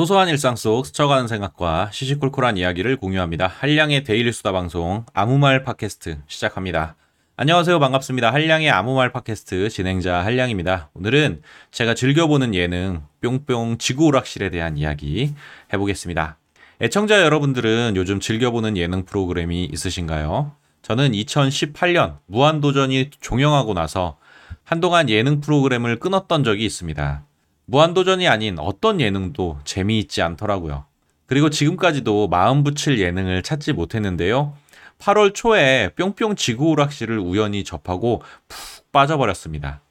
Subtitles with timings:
[0.00, 3.46] 소소한 일상 속 스쳐가는 생각과 시시콜콜한 이야기를 공유합니다.
[3.46, 6.96] 한량의 데일리 수다 방송 아무 말 팟캐스트 시작합니다.
[7.36, 7.78] 안녕하세요.
[7.78, 8.32] 반갑습니다.
[8.32, 10.88] 한량의 아무 말 팟캐스트 진행자 한량입니다.
[10.94, 15.34] 오늘은 제가 즐겨보는 예능 뿅뿅 지구 오락실에 대한 이야기
[15.70, 16.38] 해보겠습니다.
[16.80, 20.52] 애청자 여러분들은 요즘 즐겨보는 예능 프로그램이 있으신가요?
[20.80, 24.16] 저는 2018년 무한도전이 종영하고 나서
[24.64, 27.26] 한동안 예능 프로그램을 끊었던 적이 있습니다.
[27.70, 30.86] 무한도전이 아닌 어떤 예능도 재미있지 않더라고요.
[31.26, 34.54] 그리고 지금까지도 마음 붙일 예능을 찾지 못했는데요.
[34.98, 39.82] 8월 초에 뿅뿅 지구 오락실을 우연히 접하고 푹 빠져버렸습니다.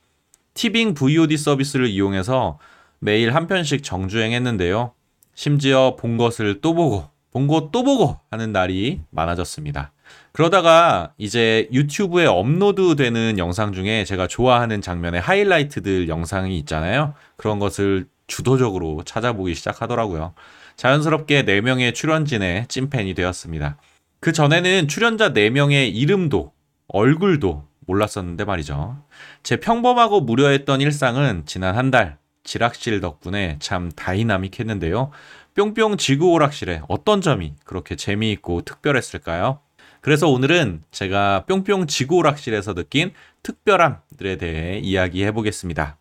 [0.55, 2.59] 티빙 VOD 서비스를 이용해서
[2.99, 4.91] 매일 한 편씩 정주행했는데요.
[5.33, 9.91] 심지어 본 것을 또 보고, 본것또 보고 하는 날이 많아졌습니다.
[10.31, 17.13] 그러다가 이제 유튜브에 업로드 되는 영상 중에 제가 좋아하는 장면의 하이라이트들 영상이 있잖아요.
[17.37, 20.33] 그런 것을 주도적으로 찾아보기 시작하더라고요.
[20.75, 23.77] 자연스럽게 4명의 출연진의 찐팬이 되었습니다.
[24.19, 26.51] 그 전에는 출연자 4명의 이름도,
[26.87, 29.03] 얼굴도 몰랐었는데 말이죠.
[29.43, 35.11] 제 평범하고 무료했던 일상은 지난 한 달, 지락실 덕분에 참 다이나믹했는데요.
[35.55, 39.59] 뿅뿅 지구 오락실에 어떤 점이 그렇게 재미있고 특별했을까요?
[40.01, 43.11] 그래서 오늘은 제가 뿅뿅 지구 오락실에서 느낀
[43.43, 45.97] 특별함들에 대해 이야기해 보겠습니다.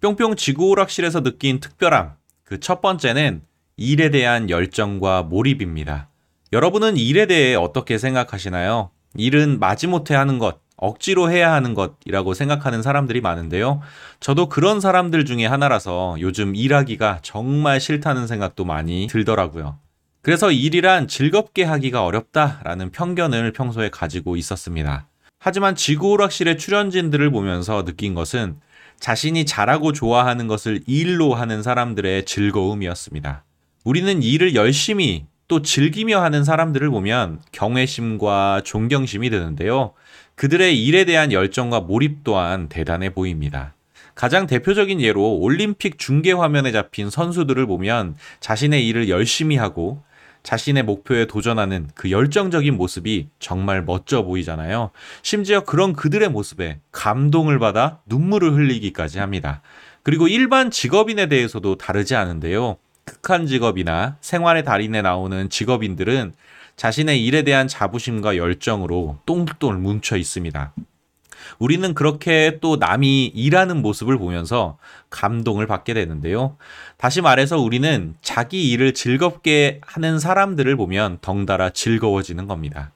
[0.00, 2.14] 뿅뿅 지구 오락실에서 느낀 특별함.
[2.44, 3.42] 그 첫 번째는
[3.76, 6.08] 일에 대한 열정과 몰입입니다.
[6.52, 8.90] 여러분은 일에 대해 어떻게 생각하시나요?
[9.16, 13.80] 일은 마지못해 하는 것, 억지로 해야 하는 것이라고 생각하는 사람들이 많은데요.
[14.20, 19.78] 저도 그런 사람들 중에 하나라서 요즘 일하기가 정말 싫다는 생각도 많이 들더라고요.
[20.22, 25.06] 그래서 일이란 즐겁게 하기가 어렵다라는 편견을 평소에 가지고 있었습니다.
[25.38, 28.56] 하지만 지구 오락실의 출연진들을 보면서 느낀 것은
[28.98, 33.44] 자신이 잘하고 좋아하는 것을 일로 하는 사람들의 즐거움이었습니다.
[33.84, 39.92] 우리는 일을 열심히 또 즐기며 하는 사람들을 보면 경외심과 존경심이 드는데요.
[40.36, 43.74] 그들의 일에 대한 열정과 몰입 또한 대단해 보입니다.
[44.14, 50.02] 가장 대표적인 예로 올림픽 중계 화면에 잡힌 선수들을 보면 자신의 일을 열심히 하고
[50.42, 54.90] 자신의 목표에 도전하는 그 열정적인 모습이 정말 멋져 보이잖아요.
[55.22, 59.62] 심지어 그런 그들의 모습에 감동을 받아 눈물을 흘리기까지 합니다.
[60.02, 62.76] 그리고 일반 직업인에 대해서도 다르지 않은데요.
[63.04, 66.34] 극한 직업이나 생활의 달인에 나오는 직업인들은
[66.76, 70.74] 자신의 일에 대한 자부심과 열정으로 똥돌 뭉쳐 있습니다.
[71.58, 74.78] 우리는 그렇게 또 남이 일하는 모습을 보면서
[75.10, 76.56] 감동을 받게 되는데요.
[76.96, 82.92] 다시 말해서 우리는 자기 일을 즐겁게 하는 사람들을 보면 덩달아 즐거워지는 겁니다.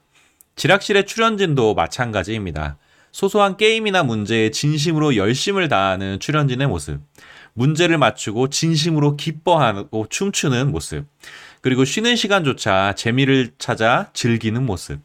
[0.55, 2.77] 지락실의 출연진도 마찬가지입니다.
[3.11, 6.99] 소소한 게임이나 문제에 진심으로 열심을 다하는 출연진의 모습.
[7.53, 11.05] 문제를 맞추고 진심으로 기뻐하고 춤추는 모습.
[11.61, 14.99] 그리고 쉬는 시간조차 재미를 찾아 즐기는 모습.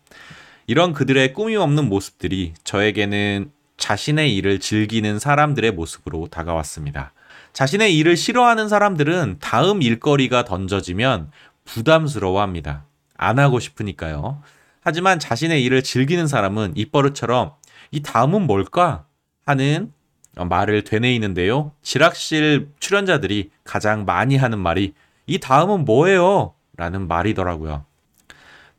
[0.66, 7.12] 이런 그들의 꾸밈 없는 모습들이 저에게는 자신의 일을 즐기는 사람들의 모습으로 다가왔습니다.
[7.52, 11.30] 자신의 일을 싫어하는 사람들은 다음 일거리가 던져지면
[11.64, 12.86] 부담스러워 합니다.
[13.16, 14.42] 안 하고 싶으니까요.
[14.80, 17.52] 하지만 자신의 일을 즐기는 사람은 입버릇처럼
[17.90, 19.04] 이 다음은 뭘까?
[19.44, 19.92] 하는
[20.34, 21.72] 말을 되뇌이는데요.
[21.82, 24.92] 지락실 출연자들이 가장 많이 하는 말이
[25.26, 26.54] 이 다음은 뭐예요?
[26.76, 27.84] 라는 말이더라고요.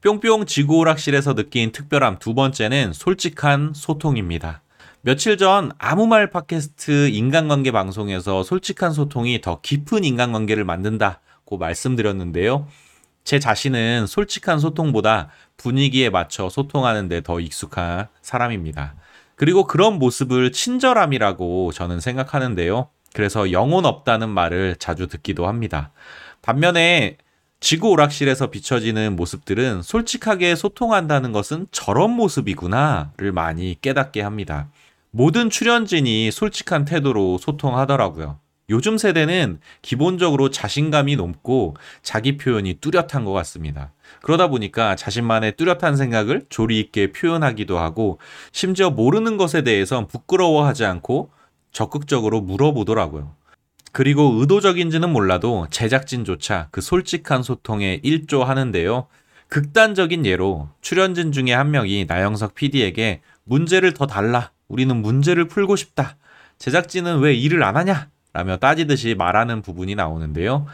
[0.01, 4.61] 뿅뿅 지구 오락실에서 느낀 특별함 두 번째는 솔직한 소통입니다.
[5.01, 12.67] 며칠 전 아무 말 팟캐스트 인간관계 방송에서 솔직한 소통이 더 깊은 인간관계를 만든다고 말씀드렸는데요.
[13.23, 18.95] 제 자신은 솔직한 소통보다 분위기에 맞춰 소통하는 데 더 익숙한 사람입니다.
[19.35, 22.89] 그리고 그런 모습을 친절함이라고 저는 생각하는데요.
[23.17, 25.89] 그래서 영혼 없다는 말을 자주 듣기도 합니다.
[26.43, 27.17] 반면에
[27.59, 34.69] 지구 오락실에서 비춰지는 모습들은 솔직하게 소통한다는 것은 저런 모습이구나를 많이 깨닫게 합니다.
[35.09, 38.37] 모든 출연진이 솔직한 태도로 소통하더라고요.
[38.69, 43.93] 요즘 세대는 기본적으로 자신감이 높고 자기 표현이 뚜렷한 것 같습니다.
[44.21, 48.19] 그러다 보니까 자신만의 뚜렷한 생각을 조리 있게 표현하기도 하고
[48.51, 51.31] 심지어 모르는 것에 대해선 부끄러워하지 않고
[51.77, 53.35] 적극적으로 물어보더라고요.
[53.91, 59.05] 그리고 의도적인지는 몰라도 제작진조차 그 솔직한 소통에 일조하는데요.
[59.47, 64.51] 극단적인 예로 출연진 중에 한 명이 나영석 PD에게 문제를 더 달라.
[64.67, 66.17] 우리는 문제를 풀고 싶다.
[66.57, 68.09] 제작진은 왜 일을 안 하냐?
[68.33, 70.65] 라며 따지듯이 말하는 부분이 나오는데요.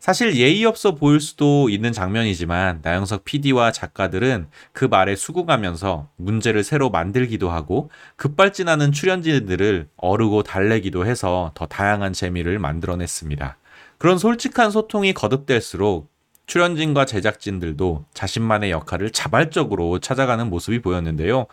[0.00, 6.88] 사실 예의 없어 보일 수도 있는 장면이지만 나영석 PD와 작가들은 그 말에 수긍하면서 문제를 새로
[6.88, 13.58] 만들기도 하고 급발진하는 출연진들을 어르고 달래기도 해서 더 다양한 재미를 만들어냈습니다.
[13.98, 16.10] 그런 솔직한 소통이 거듭될수록
[16.46, 21.46] 출연진과 제작진들도 자신만의 역할을 자발적으로 찾아가는 모습이 보였는데요.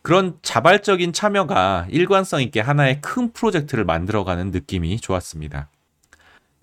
[0.00, 5.68] 그런 자발적인 참여가 일관성 있게 하나의 큰 프로젝트를 만들어가는 느낌이 좋았습니다.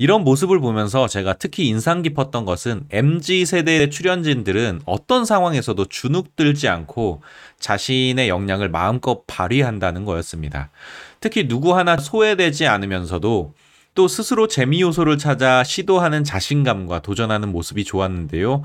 [0.01, 7.21] 이런 모습을 보면서 제가 특히 인상 깊었던 것은 MZ 세대의 출연진들은 어떤 상황에서도 주눅들지 않고
[7.59, 10.69] 자신의 역량을 마음껏 발휘한다는 거였습니다.
[11.19, 13.53] 특히 누구 하나 소외되지 않으면서도
[13.93, 18.63] 또 스스로 재미 요소를 찾아 시도하는 자신감과 도전하는 모습이 좋았는데요.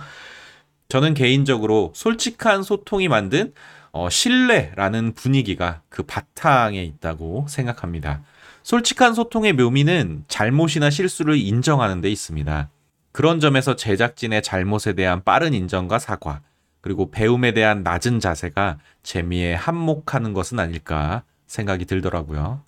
[0.89, 3.53] 저는 개인적으로 솔직한 소통이 만든
[3.91, 8.23] 어, 신뢰라는 분위기가 그 바탕에 있다고 생각합니다.
[8.65, 12.71] 솔직한 소통의 묘미는 잘못이나 실수를 인정하는 데 있습니다.
[13.13, 16.41] 그런 점에서 제작진의 잘못에 대한 빠른 인정과 사과,
[16.81, 22.63] 그리고 배움에 대한 낮은 자세가 재미에 한몫하는 것은 아닐까 생각이 들더라고요.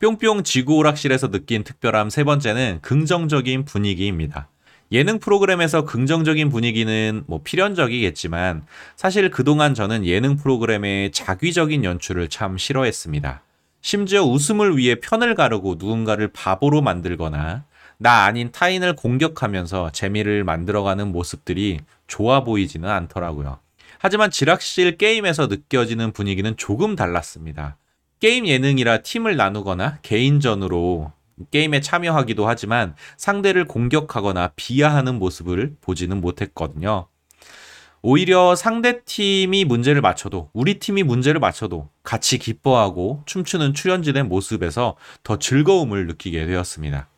[0.00, 4.48] 뿅뿅 지구 오락실에서 느낀 특별함 세 번째는 긍정적인 분위기입니다.
[4.90, 8.62] 예능 프로그램에서 긍정적인 분위기는 뭐 필연적이겠지만
[8.96, 13.42] 사실 그동안 저는 예능 프로그램의 자귀적인 연출을 참 싫어했습니다.
[13.80, 17.64] 심지어 웃음을 위해 편을 가르고 누군가를 바보로 만들거나
[17.98, 23.58] 나 아닌 타인을 공격하면서 재미를 만들어가는 모습들이 좋아 보이지는 않더라고요.
[23.98, 27.76] 하지만 지락실 게임에서 느껴지는 분위기는 조금 달랐습니다.
[28.18, 31.12] 게임 예능이라 팀을 나누거나 개인전으로
[31.50, 37.09] 게임에 참여하기도 하지만 상대를 공격하거나 비하하는 모습을 보지는 못했거든요.
[38.02, 45.38] 오히려 상대 팀이 문제를 맞춰도 우리 팀이 문제를 맞춰도 같이 기뻐하고 춤추는 출연진의 모습에서 더
[45.38, 47.08] 즐거움을 느끼게 되었습니다.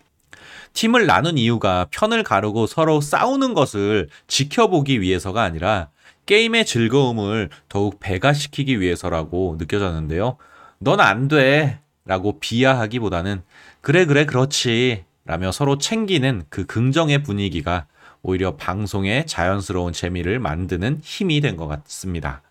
[0.73, 5.91] 팀을 나눈 이유가 편을 가르고 서로 싸우는 것을 지켜보기 위해서가 아니라
[6.27, 10.37] 게임의 즐거움을 더욱 배가시키기 위해서라고 느껴졌는데요.
[10.79, 11.79] 넌 안 돼.
[12.05, 13.43] 라고 비하하기보다는
[13.81, 15.05] 그래, 그래, 그렇지.
[15.25, 17.87] 라며 서로 챙기는 그 긍정의 분위기가
[18.23, 22.43] 오히려 방송의 자연스러운 재미를 만드는 힘이 된 것 같습니다.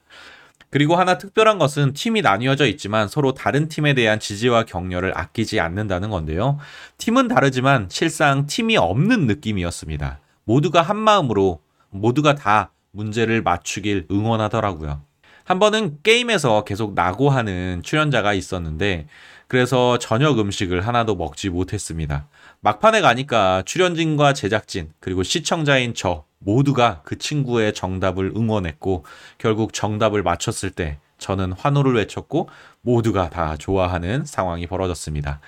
[0.69, 6.09] 그리고 하나 특별한 것은 팀이 나뉘어져 있지만 서로 다른 팀에 대한 지지와 격려를 아끼지 않는다는
[6.09, 6.59] 건데요.
[6.97, 10.19] 팀은 다르지만 실상 팀이 없는 느낌이었습니다.
[10.45, 15.01] 모두가 한 마음으로 모두가 다 문제를 맞추길 응원하더라고요.
[15.43, 19.07] 한 번은 게임에서 계속 낙오하는 출연자가 있었는데
[19.51, 22.25] 그래서 저녁 음식을 하나도 먹지 못했습니다.
[22.61, 29.03] 막판에 가니까 출연진과 제작진 그리고 시청자인 저 모두가 그 친구의 정답을 응원했고
[29.37, 32.47] 결국 정답을 맞췄을 때 저는 환호를 외쳤고
[32.79, 35.41] 모두가 다 좋아하는 상황이 벌어졌습니다.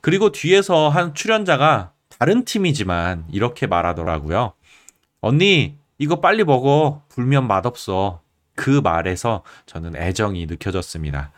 [0.00, 4.54] 그리고 뒤에서 한 출연자가 다른 팀이지만 이렇게 말하더라고요.
[5.20, 7.02] 언니, 이거 빨리 먹어.
[7.10, 8.22] 불면 맛없어.
[8.56, 11.30] 그 말에서 저는 애정이 느껴졌습니다.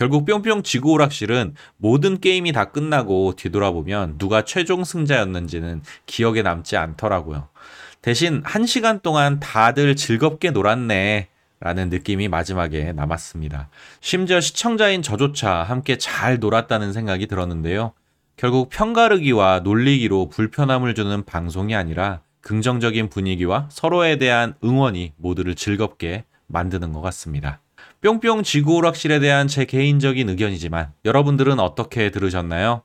[0.00, 7.48] 결국 뿅뿅 지구 오락실은 모든 게임이 다 끝나고 뒤돌아보면 누가 최종 승자였는지는 기억에 남지 않더라고요.
[8.00, 11.28] 대신 한 시간 동안 다들 즐겁게 놀았네.
[11.60, 13.68] 라는 느낌이 마지막에 남았습니다.
[14.00, 17.92] 심지어 시청자인 저조차 함께 잘 놀았다는 생각이 들었는데요.
[18.38, 26.94] 결국 편가르기와 놀리기로 불편함을 주는 방송이 아니라 긍정적인 분위기와 서로에 대한 응원이 모두를 즐겁게 만드는
[26.94, 27.60] 것 같습니다.
[28.02, 32.80] 뿅뿅 지구 오락실에 대한 제 개인적인 의견이지만 여러분들은 어떻게 들으셨나요?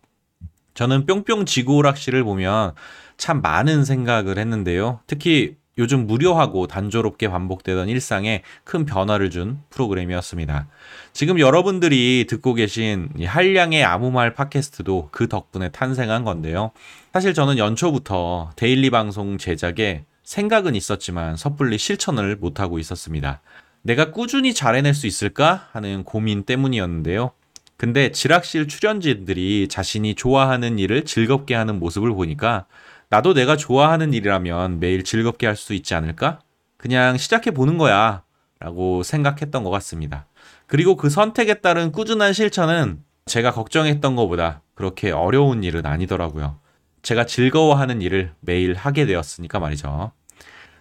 [0.74, 2.74] 저는 뿅뿅 지구 오락실을 보면
[3.16, 5.00] 참 많은 생각을 했는데요.
[5.08, 10.68] 특히 요즘 무료하고 단조롭게 반복되던 일상에 큰 변화를 준 프로그램이었습니다.
[11.14, 16.72] 지금 여러분들이 듣고 계신 한량의 아무 말 팟캐스트도 그 덕분에 탄생한 건데요.
[17.14, 23.42] 사실 저는 연초부터 데일리 방송 제작에 생각은 있었지만 섣불리 실천을 못하고 있었습니다.
[23.86, 27.32] 내가 꾸준히 잘 해낼 수 있을까 하는 고민 때문이었는데요.
[27.78, 32.66] 근데 지락실 출연진들이 자신이 좋아하는 일을 즐겁게 하는 모습을 보니까
[33.10, 36.40] 나도 내가 좋아하는 일이라면 매일 즐겁게 할 수 있지 않을까?
[36.78, 38.24] 그냥 시작해 보는 거야.
[38.60, 40.26] 라고 생각했던 것 같습니다.
[40.66, 46.58] 그리고 그 선택에 따른 꾸준한 실천은 제가 걱정했던 것보다 그렇게 어려운 일은 아니더라고요.
[47.04, 50.12] 제가 즐거워하는 일을 매일 하게 되었으니까 말이죠.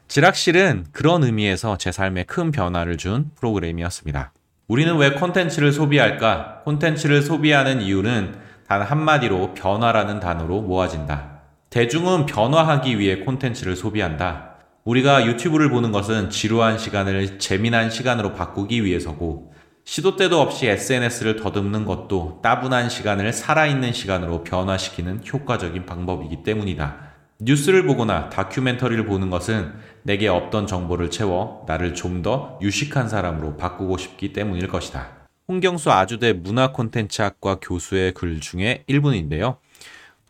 [0.08, 4.32] 지락실은 그런 의미에서 제 삶에 큰 변화를 준 프로그램이었습니다.
[4.68, 6.62] 우리는 왜 콘텐츠를 소비할까?
[6.64, 8.34] 콘텐츠를 소비하는 이유는
[8.68, 11.40] 단 한마디로 변화라는 단어로 모아진다.
[11.70, 14.54] 대중은 변화하기 위해 콘텐츠를 소비한다.
[14.84, 19.52] 우리가 유튜브를 보는 것은 지루한 시간을 재미난 시간으로 바꾸기 위해서고,
[19.84, 27.13] 시도 때도 없이 SNS를 더듬는 것도 따분한 시간을 살아있는 시간으로 변화시키는 효과적인 방법이기 때문이다.
[27.40, 29.72] 뉴스를 보거나 다큐멘터리를 보는 것은
[30.02, 35.08] 내게 없던 정보를 채워 나를 좀 더 유식한 사람으로 바꾸고 싶기 때문일 것이다.
[35.48, 39.58] 홍경수 아주대 문화 콘텐츠학과 교수의 글 중에 일부인데요.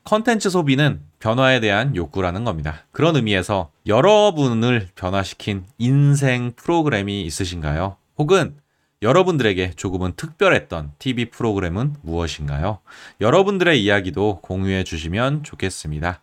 [0.04, 2.84] 컨텐츠 소비는 변화에 대한 욕구라는 겁니다.
[2.90, 7.96] 그런 의미에서 여러분을 변화시킨 인생 프로그램이 있으신가요?
[8.18, 8.56] 혹은
[9.02, 12.78] 여러분들에게 조금은 특별했던 TV 프로그램은 무엇인가요?
[13.20, 16.20] 여러분들의 이야기도 공유해 주시면 좋겠습니다.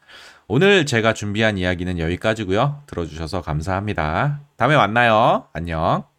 [0.53, 2.84] 오늘 제가 준비한 이야기는 여기까지고요.
[2.86, 4.41] 들어주셔서 감사합니다.
[4.58, 5.46] 다음에 만나요.
[5.53, 6.11] 안녕.